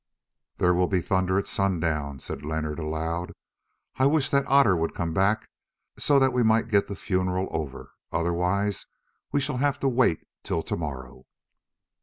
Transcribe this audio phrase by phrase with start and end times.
[0.57, 3.33] "There will be thunder at sundown," said Leonard aloud;
[3.97, 5.47] "I wish that Otter would come back,
[5.99, 8.87] so that we might get the funeral over; otherwise
[9.31, 11.27] we shall have to wait till to morrow."